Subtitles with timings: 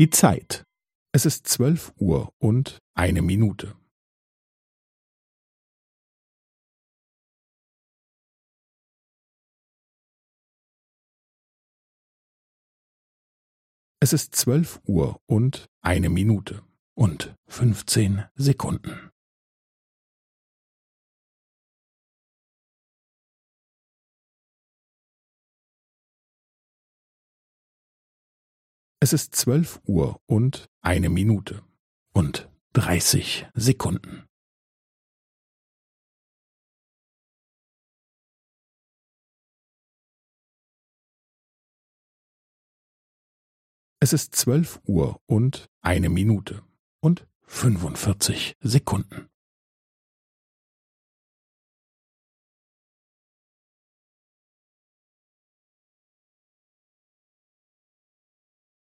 [0.00, 0.64] Die Zeit.
[1.12, 3.76] Es ist zwölf Uhr und eine Minute.
[14.00, 16.64] Es ist zwölf Uhr und eine Minute
[16.94, 19.10] und fünfzehn Sekunden.
[29.02, 31.64] Es ist zwölf Uhr und eine Minute
[32.12, 34.26] und dreißig Sekunden.
[44.00, 46.62] Es ist zwölf Uhr und eine Minute
[47.00, 49.29] und fünfundvierzig Sekunden.